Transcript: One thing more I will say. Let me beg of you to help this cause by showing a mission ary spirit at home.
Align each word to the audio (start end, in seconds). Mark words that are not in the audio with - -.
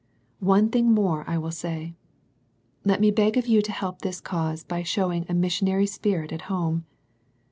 One 0.39 0.69
thing 0.69 0.91
more 0.91 1.23
I 1.29 1.37
will 1.37 1.51
say. 1.51 1.93
Let 2.83 3.01
me 3.01 3.11
beg 3.11 3.37
of 3.37 3.45
you 3.45 3.61
to 3.61 3.71
help 3.71 3.99
this 4.01 4.19
cause 4.19 4.63
by 4.63 4.81
showing 4.81 5.27
a 5.29 5.35
mission 5.35 5.67
ary 5.67 5.85
spirit 5.85 6.31
at 6.31 6.41
home. 6.49 6.85